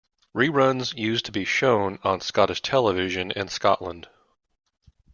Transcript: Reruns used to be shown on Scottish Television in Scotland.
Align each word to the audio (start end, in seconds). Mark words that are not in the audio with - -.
Reruns 0.35 0.97
used 0.97 1.25
to 1.25 1.31
be 1.31 1.45
shown 1.45 1.99
on 2.03 2.21
Scottish 2.21 2.63
Television 2.63 3.29
in 3.29 3.49
Scotland. 3.49 4.09